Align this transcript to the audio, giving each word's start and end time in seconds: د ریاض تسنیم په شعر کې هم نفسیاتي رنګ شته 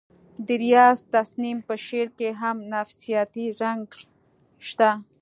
د 0.45 0.47
ریاض 0.63 0.99
تسنیم 1.13 1.57
په 1.67 1.73
شعر 1.85 2.07
کې 2.17 2.29
هم 2.41 2.57
نفسیاتي 2.73 3.45
رنګ 3.61 3.87
شته 4.67 4.89